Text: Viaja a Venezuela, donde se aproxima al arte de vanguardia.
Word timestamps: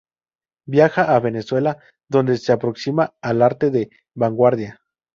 Viaja 0.65 1.15
a 1.15 1.19
Venezuela, 1.19 1.77
donde 2.09 2.37
se 2.39 2.51
aproxima 2.51 3.13
al 3.21 3.43
arte 3.43 3.69
de 3.69 3.91
vanguardia. 4.15 4.81